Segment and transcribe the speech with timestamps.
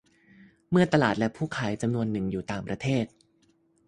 [0.69, 3.05] เมื่อตลาดและผู้ขายจำนวนหนึ่งอยู่ต่างประเทศ